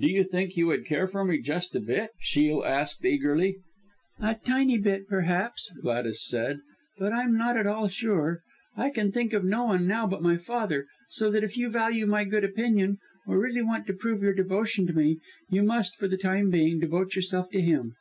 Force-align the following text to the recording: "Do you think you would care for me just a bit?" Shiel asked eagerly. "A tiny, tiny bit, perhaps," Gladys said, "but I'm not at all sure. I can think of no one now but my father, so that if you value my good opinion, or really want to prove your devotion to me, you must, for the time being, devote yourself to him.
"Do 0.00 0.06
you 0.08 0.24
think 0.24 0.56
you 0.56 0.66
would 0.68 0.86
care 0.86 1.06
for 1.06 1.26
me 1.26 1.42
just 1.42 1.76
a 1.76 1.80
bit?" 1.80 2.12
Shiel 2.20 2.64
asked 2.64 3.04
eagerly. 3.04 3.56
"A 4.18 4.32
tiny, 4.34 4.38
tiny 4.46 4.78
bit, 4.78 5.06
perhaps," 5.06 5.70
Gladys 5.82 6.26
said, 6.26 6.60
"but 6.96 7.12
I'm 7.12 7.36
not 7.36 7.58
at 7.58 7.66
all 7.66 7.86
sure. 7.88 8.40
I 8.78 8.88
can 8.88 9.12
think 9.12 9.34
of 9.34 9.44
no 9.44 9.64
one 9.64 9.86
now 9.86 10.06
but 10.06 10.22
my 10.22 10.38
father, 10.38 10.86
so 11.10 11.30
that 11.32 11.44
if 11.44 11.58
you 11.58 11.68
value 11.68 12.06
my 12.06 12.24
good 12.24 12.44
opinion, 12.44 12.96
or 13.26 13.38
really 13.38 13.60
want 13.60 13.86
to 13.88 13.92
prove 13.92 14.22
your 14.22 14.32
devotion 14.32 14.86
to 14.86 14.94
me, 14.96 15.18
you 15.50 15.62
must, 15.62 15.96
for 15.96 16.08
the 16.08 16.16
time 16.16 16.48
being, 16.48 16.80
devote 16.80 17.14
yourself 17.14 17.50
to 17.50 17.60
him. 17.60 17.94